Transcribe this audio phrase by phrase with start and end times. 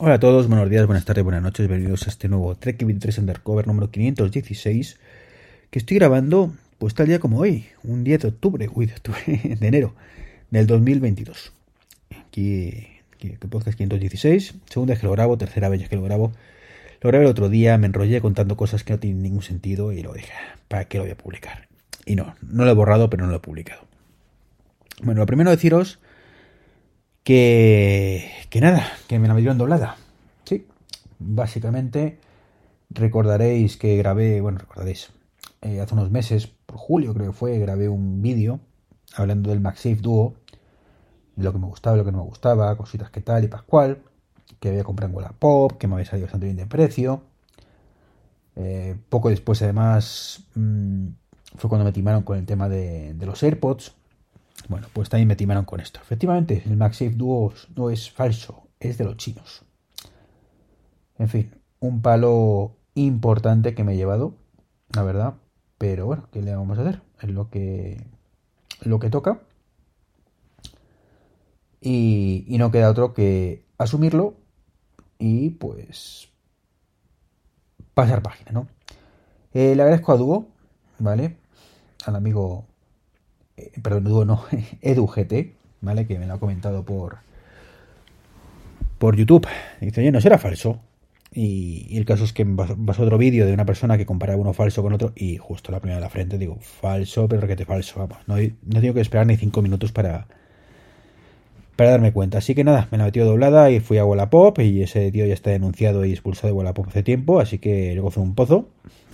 [0.00, 3.18] Hola a todos, buenos días, buenas tardes, buenas noches, bienvenidos a este nuevo Trek 23
[3.18, 4.96] Undercover número 516
[5.72, 9.20] que estoy grabando pues tal día como hoy, un 10 de octubre, uy, de, octubre,
[9.58, 9.96] de enero
[10.50, 11.52] del 2022.
[12.16, 16.30] Aquí, aquí podcast 516, segunda vez que lo grabo, tercera vez que lo grabo.
[17.00, 20.02] Lo grabé el otro día, me enrollé contando cosas que no tienen ningún sentido y
[20.04, 20.32] lo dije,
[20.68, 21.66] ¿para qué lo voy a publicar?
[22.06, 23.82] Y no, no lo he borrado, pero no lo he publicado.
[25.02, 25.98] Bueno, lo primero deciros
[27.24, 29.96] que, que nada, que me la metieron doblada.
[30.44, 30.66] Sí,
[31.18, 32.18] básicamente
[32.90, 35.10] recordaréis que grabé, bueno, recordaréis,
[35.60, 38.60] eh, hace unos meses, por julio creo que fue, grabé un vídeo
[39.14, 40.34] hablando del MagSafe Duo,
[41.36, 44.02] lo que me gustaba, lo que no me gustaba, cositas que tal y pascual,
[44.60, 47.22] que había comprado en Wallapop, que me había salido bastante bien de precio.
[48.56, 51.08] Eh, poco después, además, mmm,
[51.56, 53.94] fue cuando me timaron con el tema de los AirPods,
[54.66, 56.00] bueno, pues también me timaron con esto.
[56.00, 59.64] Efectivamente, el MagSafe Duo no es falso, es de los chinos.
[61.18, 64.34] En fin, un palo importante que me he llevado,
[64.94, 65.34] la verdad.
[65.78, 67.02] Pero bueno, ¿qué le vamos a hacer?
[67.22, 68.04] Es lo que,
[68.82, 69.40] lo que toca.
[71.80, 74.34] Y, y no queda otro que asumirlo
[75.18, 76.28] y pues
[77.94, 78.68] pasar página, ¿no?
[79.52, 80.48] Eh, le agradezco a Duo,
[80.98, 81.36] ¿vale?
[82.04, 82.66] Al amigo
[83.58, 84.44] eh, perdón, Duo no,
[84.82, 86.06] EduGT, ¿vale?
[86.06, 87.18] Que me lo ha comentado por,
[88.98, 89.46] por YouTube.
[89.80, 90.80] dice, oye, no será falso.
[91.32, 94.82] Y, el caso es que pasó otro vídeo de una persona que comparaba uno falso
[94.82, 98.00] con otro y justo la primera de la frente digo, falso, pero que te falso,
[98.00, 98.18] vamos.
[98.26, 100.26] No, no tengo que esperar ni cinco minutos para,
[101.76, 102.38] para darme cuenta.
[102.38, 105.34] Así que nada, me la metió doblada y fui a Wallapop y ese tío ya
[105.34, 108.68] está denunciado y expulsado de Wallapop hace tiempo, así que luego fue un pozo.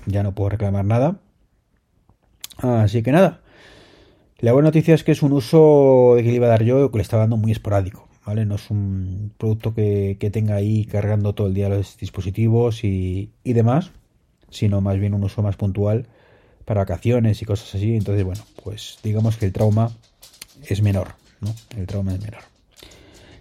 [0.06, 1.16] Ya no puedo reclamar nada.
[2.58, 3.40] Así que nada,
[4.38, 6.98] la buena noticia es que es un uso que le iba a dar yo que
[6.98, 8.44] le estaba dando muy esporádico, ¿vale?
[8.44, 13.52] No es un producto que, tenga ahí cargando todo el día los dispositivos y, y,
[13.52, 13.92] demás,
[14.50, 16.06] sino más bien un uso más puntual
[16.64, 17.96] para vacaciones y cosas así.
[17.96, 19.90] Entonces, bueno, pues digamos que el trauma
[20.66, 21.54] es menor, ¿no?
[21.76, 22.42] El trauma es menor.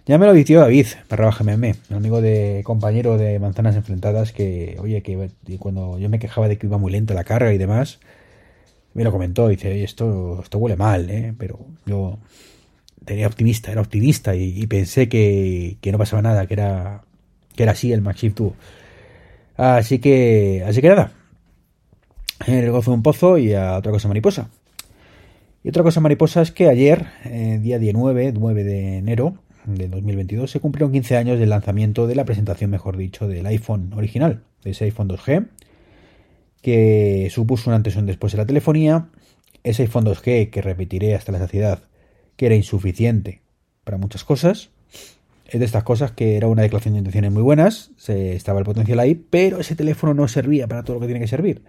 [0.06, 5.02] Ya me lo advirtió David, barra GMM, amigo de compañero de manzanas enfrentadas que, oye,
[5.02, 8.00] que cuando yo me quejaba de que iba muy lento la carga y demás,
[8.94, 11.34] me lo comentó, dice, esto, esto huele mal, ¿eh?
[11.36, 12.18] pero yo
[13.04, 17.02] tenía optimista, era optimista y, pensé que, que, no pasaba nada, que era,
[17.54, 18.54] que era así el MagShift Duo.
[19.56, 21.12] Así que, así que nada,
[22.46, 24.48] el gozo de un pozo y a otra cosa mariposa.
[25.62, 29.34] Y otra cosa mariposa es que ayer, eh, día 19, 9 de enero
[29.64, 33.92] de 2022, se cumplieron 15 años del lanzamiento de la presentación, mejor dicho, del iPhone
[33.94, 35.46] original, de ese iPhone 2G,
[36.64, 39.08] que supuso un antes y un después de la telefonía,
[39.64, 41.82] ese iPhone 2G que repetiré hasta la saciedad,
[42.36, 43.42] que era insuficiente
[43.84, 44.70] para muchas cosas,
[45.46, 48.64] es de estas cosas que era una declaración de intenciones muy buenas, se, estaba el
[48.64, 51.64] potencial ahí, pero ese teléfono no servía para todo lo que tiene que servir.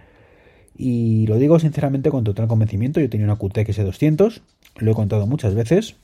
[0.78, 4.44] Y lo digo sinceramente con total convencimiento, yo tenía una QTX S200,
[4.78, 5.98] lo he contado muchas veces,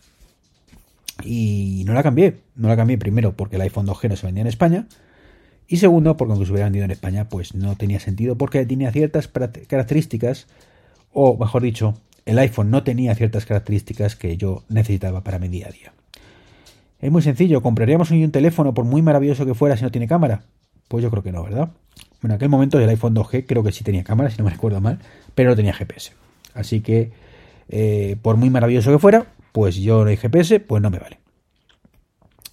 [1.24, 4.42] y no la cambié, no la cambié primero porque el iPhone 2G no se vendía
[4.42, 4.86] en España,
[5.68, 8.92] y segundo, porque aunque se hubiera vendido en España, pues no tenía sentido porque tenía
[8.92, 10.48] ciertas características,
[11.14, 11.96] o mejor dicho,
[12.26, 15.94] el iPhone no tenía ciertas características que yo necesitaba para mi día a día.
[17.00, 20.08] Es muy sencillo, ¿compraríamos hoy un teléfono por muy maravilloso que fuera si no tiene
[20.08, 20.44] cámara?
[20.88, 21.70] Pues yo creo que no, ¿verdad?
[22.22, 24.52] Bueno, en aquel momento el iPhone 2G creo que sí tenía cámara, si no me
[24.52, 25.00] recuerdo mal,
[25.34, 26.12] pero no tenía GPS.
[26.54, 27.12] Así que,
[27.70, 31.21] eh, por muy maravilloso que fuera, pues yo no hay GPS, pues no me vale.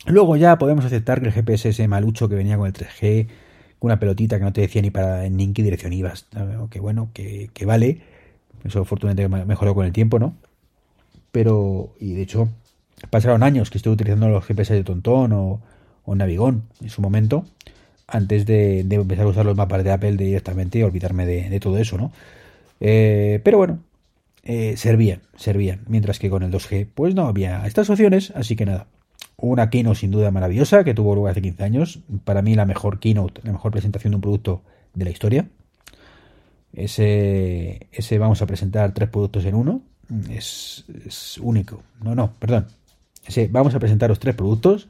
[0.08, 3.26] Luego ya podemos aceptar que el GPS ese malucho que venía con el 3G,
[3.78, 6.26] con una pelotita que no te decía ni para ni en qué dirección ibas,
[6.70, 8.00] que bueno, que, vale.
[8.64, 10.34] Eso afortunadamente mejoró con el tiempo, ¿no?
[11.30, 12.48] Pero, y de hecho,
[13.10, 15.60] pasaron años que estuve utilizando los GPS de Tontón o,
[16.04, 17.44] o Navigón en su momento,
[18.06, 21.78] antes de, empezar a usar los mapas de Apple directamente y olvidarme de, de todo
[21.78, 22.12] eso, ¿no?
[22.80, 23.80] Eh, pero bueno,
[24.42, 25.82] eh, servían, servían.
[25.86, 28.86] Mientras que con el 2G, pues no había estas opciones, así que nada
[29.40, 32.00] una keynote sin duda maravillosa que tuvo lugar hace 15 años.
[32.24, 34.62] Para mí la mejor keynote, la mejor presentación de un producto
[34.94, 35.48] de la historia.
[36.72, 39.80] Ese, ese vamos a presentar tres productos en uno.
[40.30, 41.82] Es, es único.
[42.02, 42.66] No, no, perdón.
[43.26, 44.88] Ese, vamos a presentar los tres productos.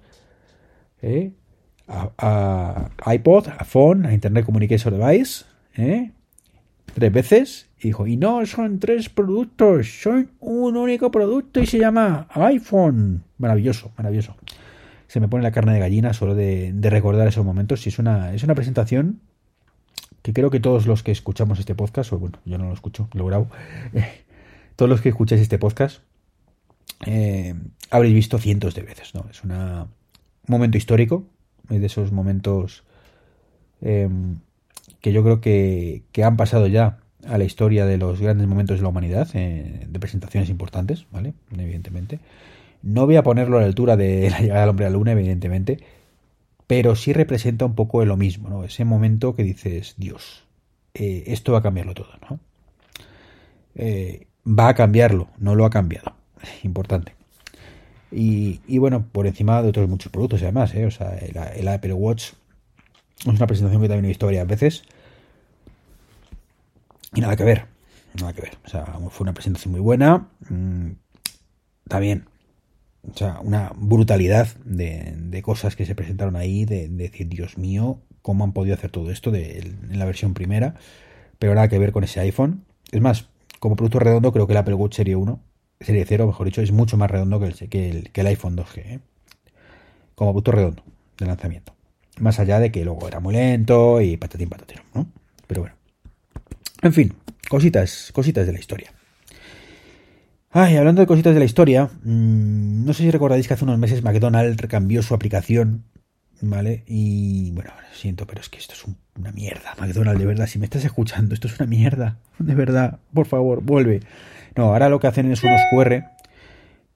[1.03, 1.33] ¿eh?
[1.87, 5.45] A, a, iPod, a phone, a Internet Communication Device.
[5.77, 6.11] ¿eh?
[6.95, 7.69] Tres veces.
[7.81, 13.23] Y dijo, y no son tres productos, son un único producto y se llama iPhone.
[13.39, 14.37] Maravilloso, maravilloso.
[15.07, 17.87] Se me pone la carne de gallina solo de, recordar esos momentos.
[17.87, 19.21] Y es una, es una presentación
[20.23, 23.09] que creo que todos los que escuchamos este podcast, o bueno, yo no lo escucho,
[23.15, 23.49] lo grabo,
[23.95, 24.25] eh,
[24.77, 26.01] todos los que escucháis este podcast,
[27.07, 27.55] eh,
[27.91, 29.27] habréis visto cientos de veces, ¿no?
[29.31, 29.89] Es una, un
[30.49, 31.25] momento histórico,
[31.71, 32.83] Es de esos momentos
[33.81, 34.41] em,
[35.01, 38.79] que yo creo que, que, han pasado ya a la historia de los grandes momentos
[38.79, 41.35] de la humanidad, eh, de presentaciones importantes, ¿vale?
[41.53, 42.21] Evidentemente.
[42.83, 45.13] No voy a ponerlo a la altura de la llegada del hombre a la luna,
[45.13, 45.79] evidentemente,
[46.67, 48.65] pero sí representa un poco lo mismo, ¿no?
[48.65, 50.45] Ese momento que dices, Dios,
[50.95, 52.41] eh, esto va a cambiarlo todo, ¿no?
[53.75, 56.15] Eh, va a cambiarlo, no lo ha cambiado.
[56.63, 57.15] Importante.
[58.11, 60.87] Y, y, bueno, por encima de otros muchos productos, además, ¿eh?
[60.87, 62.33] O sea, el, el, Apple Watch
[63.21, 64.83] es una presentación que también he visto varias veces.
[67.15, 67.67] Y nada que ver,
[68.21, 68.59] nada que ver.
[68.65, 70.29] O sea, fue una presentación muy buena.
[70.49, 70.93] Mm,
[71.89, 72.27] también
[73.11, 78.45] o sea, una brutalidad de, cosas que se presentaron ahí, de, decir, Dios mío, cómo
[78.45, 80.75] han podido hacer todo esto de, en la versión primera,
[81.39, 82.65] pero nada que ver con ese iPhone.
[82.91, 83.29] Es más,
[83.61, 85.41] como producto redondo, creo que el Apple Watch Serie 1,
[85.81, 88.57] Serie 0, mejor dicho, es mucho más redondo que el, que el, que el iPhone
[88.57, 89.01] 2G, ¿eh?
[90.15, 90.83] como producto redondo
[91.19, 91.78] de lanzamiento.
[92.21, 95.07] Más allá de que luego era muy lento y patatín patatero, ¿no?
[95.47, 95.77] Pero bueno.
[96.83, 97.15] En fin,
[97.49, 98.93] cositas, cositas de la historia.
[100.51, 103.79] Ay, hablando de cositas de la historia, mmm, no sé si recordáis que hace unos
[103.79, 105.85] meses McDonald's cambió su aplicación,
[106.41, 106.85] ¿vale?
[106.87, 110.59] Y bueno, siento, pero es que esto es un, una mierda, McDonald's, de verdad, si
[110.59, 114.01] me estás escuchando, esto es una mierda, de verdad, por favor, vuelve.
[114.57, 116.05] No, ahora lo que hacen es unos QR,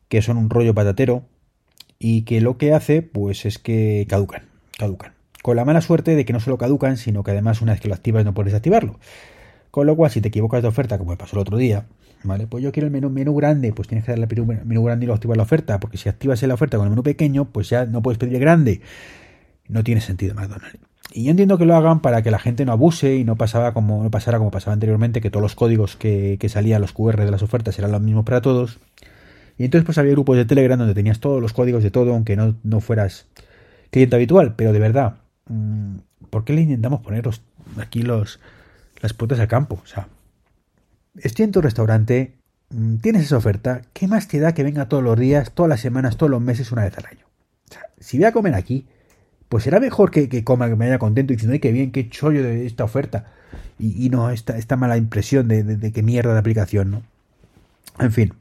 [0.09, 1.29] que son un rollo patatero,
[1.99, 4.45] y que lo que hace, pues es que caducan,
[4.83, 5.13] caducan.
[5.43, 7.89] Con la mala suerte de que no solo caducan, sino que además una vez que
[7.89, 8.99] lo activas no puedes activarlo.
[9.71, 11.87] Con lo cual, si te equivocas de oferta, como me pasó el otro día,
[12.25, 12.47] ¿vale?
[12.47, 15.09] Pues yo quiero el menú, menú grande, pues tienes que darle al menú, grande y
[15.09, 17.87] lo activar la oferta, porque si activas la oferta con el menú pequeño, pues ya
[17.87, 18.81] no puedes pedir el grande.
[19.69, 20.79] No tiene sentido McDonald's.
[21.15, 23.75] Y yo entiendo que lo hagan para que la gente no abuse y no pasaba
[23.75, 27.25] como no pasara como pasaba anteriormente, que todos los códigos que, que salían los QR
[27.25, 28.79] de las ofertas eran los mismos para todos.
[29.59, 32.37] Y entonces pues había grupos de Telegram donde tenías todos los códigos de todo, aunque
[32.37, 33.27] no, no fueras
[33.93, 34.55] cliente habitual.
[34.57, 35.99] Pero de verdad, mm,
[36.31, 37.29] ¿por qué le intentamos poner
[37.79, 38.41] aquí los,
[39.01, 39.81] las puertas al campo?
[39.81, 40.09] O sea,
[41.17, 42.35] estoy en tu restaurante,
[42.71, 45.81] mm, tienes esa oferta, ¿qué más te da que venga todos los días, todas las
[45.81, 47.27] semanas, todos los meses, una vez al año?
[47.71, 48.87] O sea, si voy a comer aquí,
[49.49, 52.09] pues será mejor que, que coma, que me haya contento diciendo, ay, qué bien, qué
[52.09, 53.27] chollo de esta oferta.
[53.79, 57.03] Y, y no esta, esta, mala impresión de, de, de, qué mierda de aplicación, ¿no?
[57.99, 58.33] En fin.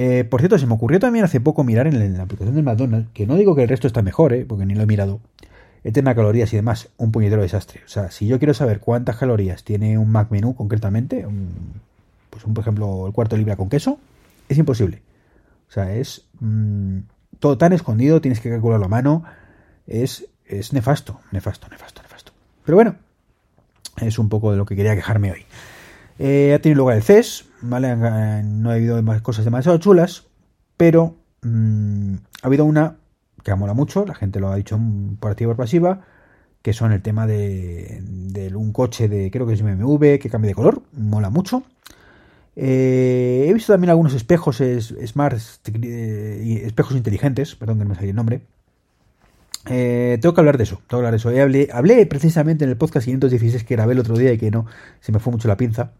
[0.00, 3.10] Eh, por cierto, se me ocurrió también hace poco mirar en la, aplicación del McDonald's,
[3.12, 4.44] que no digo que el resto está mejor, ¿eh?
[4.48, 5.18] porque ni lo he mirado,
[5.82, 7.80] el tema de calorías y demás, un puñetero desastre.
[7.84, 11.50] O sea, si yo quiero saber cuántas calorías tiene un Mac menú concretamente, un,
[12.30, 13.98] pues un, por ejemplo el cuarto de libra con queso,
[14.48, 15.02] es imposible.
[15.68, 16.98] O sea, es mmm,
[17.40, 19.24] todo tan escondido, tienes que calcularlo a mano,
[19.88, 22.30] es, es nefasto, nefasto, nefasto, nefasto.
[22.64, 22.94] Pero bueno,
[24.00, 25.44] es un poco de lo que quería quejarme hoy.
[26.18, 27.94] Eh, ha tenido lugar el CES, ¿vale?
[27.96, 30.24] No ha habido más cosas demasiado chulas,
[30.76, 32.96] pero mmm, ha habido una
[33.44, 34.78] que mola mucho, la gente lo ha dicho
[35.20, 36.00] por activa o por pasiva,
[36.62, 40.50] que son el tema de, de, un coche de, creo que es BMW, que cambia
[40.50, 41.62] de color, mola mucho.
[42.56, 45.38] Eh, he visto también algunos espejos es, smart,
[45.82, 48.40] eh, espejos inteligentes, perdón que no me salió el nombre.
[49.66, 51.28] Eh, tengo que hablar de eso, tengo que hablar de eso.
[51.28, 54.66] Hablé, hablé, precisamente en el podcast 516 que grabé el otro día y que no,
[55.00, 55.92] se me fue mucho la pinza.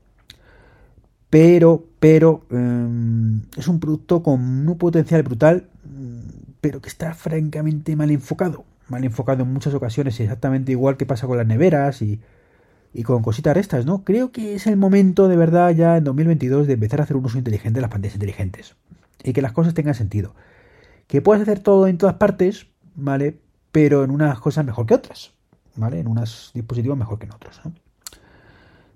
[1.30, 5.69] Pero, pero, um, es un producto con un potencial brutal
[6.60, 8.64] pero que está francamente mal enfocado.
[8.88, 12.20] Mal enfocado en muchas ocasiones, exactamente igual que pasa con las neveras y,
[13.04, 14.02] con cositas estas, ¿no?
[14.02, 17.26] Creo que es el momento de verdad ya en 2022 de empezar a hacer un
[17.26, 18.75] uso inteligente de las pantallas inteligentes
[19.23, 20.35] y que las cosas tengan sentido.
[21.06, 22.66] Que puedes hacer todo en todas partes,
[22.97, 23.38] ¿vale?
[23.73, 25.32] Pero en unas cosas mejor que otras,
[25.76, 26.00] ¿vale?
[26.00, 27.73] En unos dispositivos mejor que en otros, ¿no?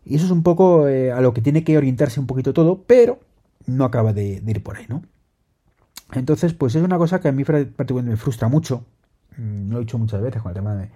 [0.04, 2.82] Y eso es un poco eh, a lo que tiene que orientarse un poquito todo,
[2.85, 3.21] pero
[3.66, 5.02] no acaba de, ir por ahí, ¿no?
[6.12, 8.85] Entonces, pues es una cosa que a mí particularmente me frustra mucho.
[9.37, 10.90] Mm, lo he dicho muchas veces con el tema de,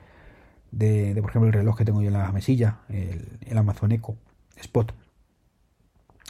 [0.73, 3.93] de, de, por ejemplo, el reloj que tengo yo en la mesilla, el, el, Amazon
[3.93, 4.17] Echo
[4.57, 4.93] Spot.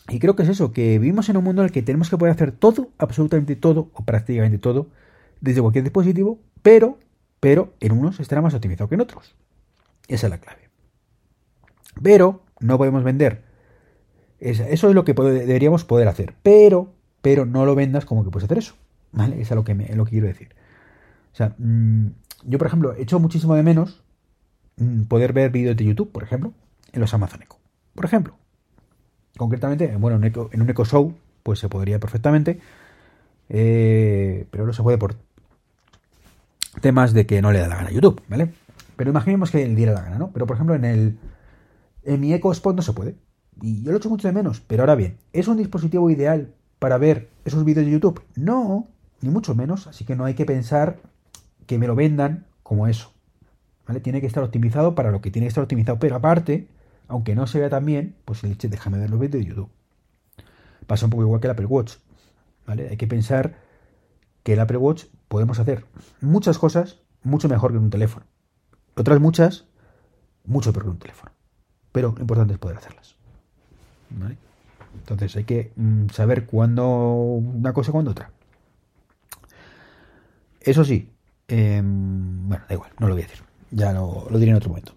[0.09, 2.17] Y creo que es eso, que vivimos en un mundo en el que tenemos que
[2.17, 4.89] poder hacer todo, absolutamente todo, o prácticamente todo,
[5.41, 6.99] desde cualquier dispositivo, pero,
[7.41, 9.35] pero en unos estará más optimizado que en otros.
[10.07, 10.71] Esa es la clave.
[12.01, 13.43] Pero no podemos vender.
[14.39, 16.35] Eso es lo que deberíamos poder hacer.
[16.43, 16.93] Pero
[17.27, 18.77] pero no lo vendas como que puedes hacer eso.
[19.11, 19.41] ¿Vale?
[19.41, 20.51] Eso es lo que, me, lo que quiero decir.
[21.33, 22.07] O sea, mmm,
[22.45, 24.05] yo, por ejemplo, echo muchísimo de menos
[24.77, 26.53] mmm, poder ver vídeos de YouTube, por ejemplo,
[26.93, 27.59] en los Amazon Echo.
[27.97, 28.37] Por ejemplo,
[29.37, 32.61] concretamente, bueno, en un Echo Show, pues se podría perfectamente,
[33.49, 35.17] eh, pero no se puede por
[36.81, 38.53] temas de que no le da la gana a YouTube, ¿vale?
[38.95, 40.31] Pero imaginemos que le diera la gana, ¿no?
[40.33, 41.19] Pero, por ejemplo, en el
[42.07, 43.17] en mi Echo Spot no se puede.
[43.61, 44.61] Y yo lo echo mucho de menos.
[44.61, 48.23] Pero ahora bien, ¿es un dispositivo ideal para ver esos vídeos de YouTube?
[48.35, 48.87] No,
[49.21, 50.99] ni mucho menos, así que no hay que pensar
[51.67, 53.13] que me lo vendan como eso.
[53.87, 54.01] ¿Vale?
[54.01, 56.69] Tiene que estar optimizado para lo que tiene que estar optimizado, pero aparte,
[57.09, 59.71] aunque no se vea tan bien, pues el déjame ver los vídeos de YouTube.
[60.87, 61.95] Pasa un poco igual que el Apple Watch.
[62.67, 62.89] ¿Vale?
[62.89, 63.57] Hay que pensar
[64.43, 65.85] que el Apple Watch podemos hacer
[66.21, 68.27] muchas cosas mucho mejor que un teléfono.
[68.97, 69.67] Otras muchas,
[70.45, 71.33] mucho peor que un teléfono.
[71.97, 73.15] Pero lo importante es poder hacerlas.
[74.11, 74.37] ¿Vale?
[74.99, 76.85] Entonces hay que mm, saber cuándo
[77.15, 78.31] una cosa y cuándo otra.
[80.61, 81.09] Eso sí,
[81.49, 83.43] em, bueno, da igual, no lo voy a decir.
[83.71, 84.93] Ya lo, diré en otro momento.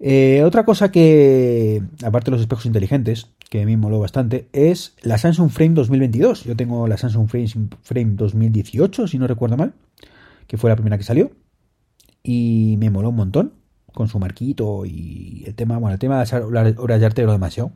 [0.00, 4.96] Eh, otra cosa que, aparte de los espejos inteligentes, que a mí moló bastante, es
[5.02, 6.42] la Samsung Frame 2022.
[6.42, 9.74] Yo tengo la Samsung Frame, Frame 2018, si no recuerdo mal,
[10.48, 11.30] que fue la primera que salió.
[12.24, 13.52] Y me moló un montón,
[13.96, 17.32] con su marquito y el tema, bueno, el tema de las horas de arte lo
[17.32, 17.72] demasiado.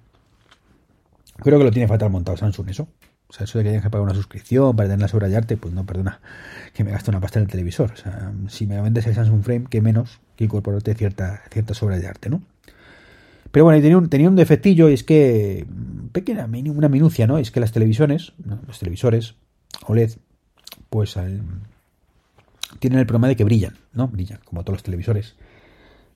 [1.39, 2.89] Creo que lo tiene fatal montado Samsung eso.
[3.27, 5.39] O sea, eso de que tienes que pagar una suscripción para tener las obras de
[5.39, 6.21] arte, pues no, perdona,
[6.75, 7.93] que me gasto una pasta en el televisor.
[7.93, 12.03] O sea, si me vendes el Samsung Frame, que menos que incorporarte cierta, ciertas obras
[12.03, 12.43] de arte, ¿no?
[13.51, 15.67] Pero bueno, tenía un, tenía un defectillo y es que,
[16.13, 17.39] pequeña, una minucia, ¿no?
[17.39, 18.35] Es que las televisiones,
[18.67, 19.37] los televisores
[19.87, 20.11] OLED,
[20.91, 21.17] pues
[22.79, 24.09] tienen el problema de que brillan, ¿no?
[24.09, 25.35] Brillan, como todos los televisores.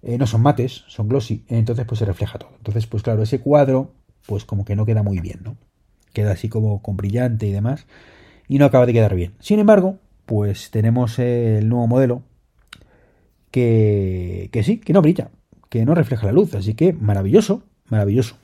[0.05, 2.51] Eh, no son mates, son glossy, entonces pues se refleja todo.
[2.59, 3.93] Entonces, pues claro, ese cuadro
[4.27, 5.57] pues como que no queda muy bien, ¿no?
[6.13, 7.87] Queda así como con brillante y demás,
[8.49, 9.35] y no acaba de quedar bien.
[9.41, 12.23] Sin embargo, pues tenemos el nuevo modelo
[13.51, 15.31] que, que sí, que no brilla,
[15.69, 18.37] que no refleja la luz, así que maravilloso, maravilloso.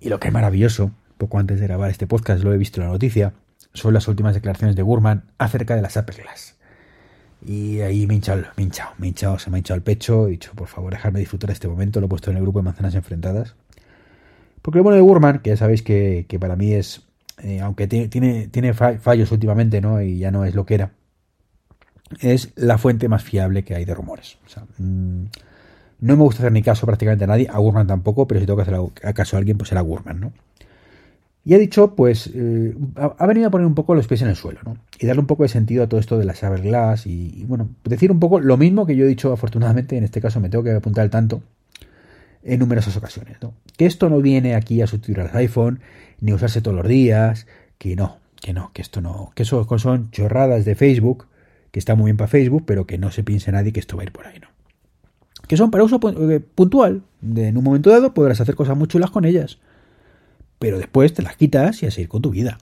[0.00, 2.86] Y lo que es maravilloso, poco antes de grabar este podcast lo he visto en
[2.86, 3.32] la noticia,
[3.72, 6.56] son las últimas declaraciones de Gurman acerca de las Apple Glass.
[7.46, 8.64] Y ahí me he hinchado, me
[9.08, 10.26] he se me ha hinchado el pecho.
[10.26, 12.00] He dicho, por favor, dejarme disfrutar este momento.
[12.00, 13.54] Lo he puesto en el grupo de manzanas enfrentadas.
[14.62, 17.02] Porque lo bueno de Gurman, que ya sabéis que, para mí es,
[17.42, 20.00] eh, aunque tiene, tiene fallos últimamente, ¿no?
[20.00, 20.92] Y ya no es lo que era,
[22.20, 24.38] es la fuente más fiable que hay de rumores.
[24.46, 25.24] O sea, mm,
[26.00, 28.56] no me gusta hacer ni caso prácticamente a nadie, a Gurman tampoco, pero si tengo
[28.56, 30.32] que hacer caso a alguien, pues será Gurman, ¿no?
[31.44, 34.36] Y ha dicho, pues, eh, ha venido a poner un poco los pies en el
[34.36, 34.78] suelo, ¿no?
[34.98, 37.68] Y darle un poco de sentido a todo esto de la Saberglass y, y, bueno,
[37.84, 40.64] decir un poco lo mismo que yo he dicho afortunadamente, en este caso me tengo
[40.64, 41.42] que apuntar al tanto,
[42.44, 43.38] en numerosas ocasiones.
[43.42, 43.54] ¿no?
[43.76, 45.80] Que esto no viene aquí a sustituir al iPhone,
[46.20, 47.46] ni a usarse todos los días,
[47.78, 51.26] que no, que no, que esto no, que eso son chorradas de Facebook,
[51.70, 54.02] que está muy bien para Facebook, pero que no se piense nadie que esto va
[54.02, 54.48] a ir por ahí, ¿no?
[55.48, 58.88] Que son para uso eh, puntual, de, en un momento dado podrás hacer cosas muy
[58.88, 59.58] chulas con ellas,
[60.58, 62.58] pero después te las quitas y a seguir con tu vida.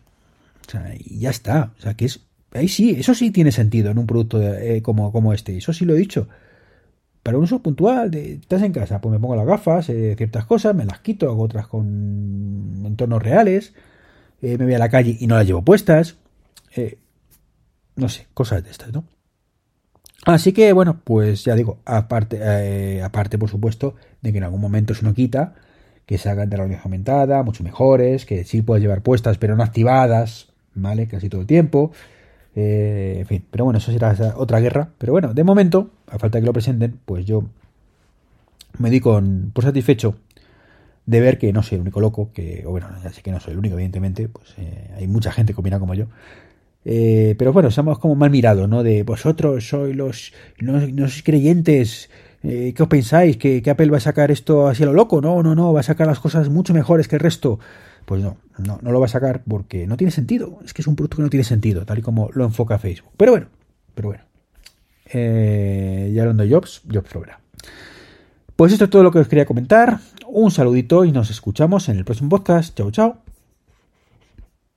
[0.67, 1.73] O sea, y ya está.
[1.79, 2.21] O sea, que es,
[2.53, 5.85] ahí sí, eso sí tiene sentido en un producto eh, como, como este, eso sí
[5.85, 6.29] lo he dicho
[7.23, 10.75] para un uso puntual, estás en casa, pues me pongo las gafas, eh, ciertas cosas,
[10.75, 13.75] me las quito, hago otras con entornos reales,
[14.41, 16.17] eh, me voy a la calle y no las llevo puestas,
[17.95, 19.05] no sé, cosas de estas, ¿no?
[20.25, 24.93] Así que, bueno, pues ya digo, aparte, aparte, por supuesto, de que en algún momento
[24.93, 25.55] se no quita,
[26.07, 29.63] que se hagan de realidad aumentada, mucho mejores, que sí puedes llevar puestas, pero no
[29.63, 31.07] activadas, ¿vale?
[31.07, 31.93] Casi todo el tiempo.
[32.55, 34.91] Eh, en fin, pero bueno, eso será otra guerra.
[34.99, 37.45] Pero bueno, de momento, a falta que lo presenten, pues yo
[38.79, 40.17] me di con, por satisfecho
[41.07, 43.41] de ver que no soy el único loco, que, o bueno, ya sé que no
[43.41, 46.07] soy el único, evidentemente, pues eh, hay mucha gente opina como yo.
[46.85, 48.83] Eh, pero bueno, somos como mal mirados, ¿no?
[48.83, 52.11] De vosotros sois los, no, sois creyentes,
[52.43, 53.37] ¿qué os pensáis?
[53.37, 55.21] ¿Que, ¿Que, Apple va a sacar esto así a lo loco?
[55.21, 57.59] No, no, no, va a sacar las cosas mucho mejores que el resto.
[58.05, 60.59] Pues no, no, no lo va a sacar porque no tiene sentido.
[60.65, 63.13] Es que es un producto que no tiene sentido, tal y como lo enfoca Facebook.
[63.17, 63.47] Pero bueno,
[63.95, 64.25] pero bueno.
[65.13, 67.41] Eh, ya hablando de Jobs, Jobs lo verá.
[68.57, 70.01] Pues esto es todo lo que os quería comentar.
[70.27, 72.77] Un saludito y nos escuchamos en el próximo podcast.
[72.77, 73.22] Chao, chao.